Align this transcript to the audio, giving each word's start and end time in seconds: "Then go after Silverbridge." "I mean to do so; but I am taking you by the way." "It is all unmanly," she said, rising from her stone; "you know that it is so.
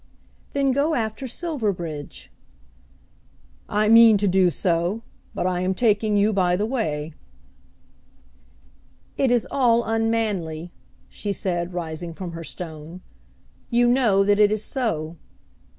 "Then 0.53 0.71
go 0.71 0.95
after 0.95 1.27
Silverbridge." 1.27 2.31
"I 3.69 3.87
mean 3.87 4.17
to 4.17 4.27
do 4.27 4.49
so; 4.49 5.03
but 5.35 5.45
I 5.45 5.61
am 5.61 5.75
taking 5.75 6.17
you 6.17 6.33
by 6.33 6.55
the 6.55 6.65
way." 6.65 7.13
"It 9.15 9.29
is 9.29 9.47
all 9.51 9.83
unmanly," 9.83 10.71
she 11.07 11.31
said, 11.31 11.75
rising 11.75 12.13
from 12.15 12.31
her 12.31 12.43
stone; 12.43 13.01
"you 13.69 13.87
know 13.87 14.23
that 14.23 14.39
it 14.39 14.51
is 14.51 14.63
so. 14.63 15.17